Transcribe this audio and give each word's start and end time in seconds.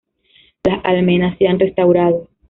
Las 0.63 0.83
almenas 0.83 1.37
se 1.37 1.47
has 1.47 1.59
restaurado. 1.59 2.27